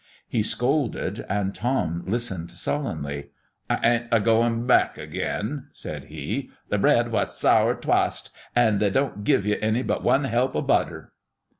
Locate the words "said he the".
5.73-6.79